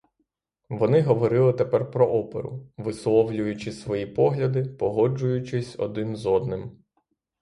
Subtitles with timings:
[0.69, 6.71] Вони говорили тепер про оперу, висловлюючи свої погляди, погоджуючись один з одним.